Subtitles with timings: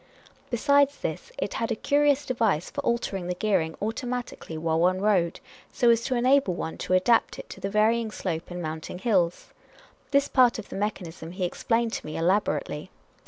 [0.49, 4.99] Besides this, it had a curious device for altering the gear ing automatically while one
[4.99, 5.39] rode,
[5.71, 9.49] so as to enable one to adapt it to the varying slope in mounting hills.
[10.09, 12.89] This part of the mechanism he explained to me elaborately.